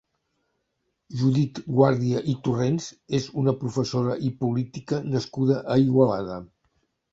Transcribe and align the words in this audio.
Judit 1.19 1.61
Guàrdia 1.79 2.21
i 2.33 2.35
Torrents 2.47 2.89
és 3.19 3.29
una 3.43 3.55
professora 3.61 4.17
i 4.31 4.33
política 4.41 5.05
nascuda 5.13 5.63
a 5.77 5.81
Igualada. 5.87 6.43